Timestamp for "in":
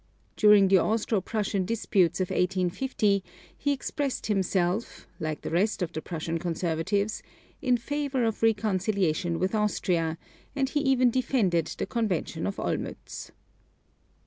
7.61-7.77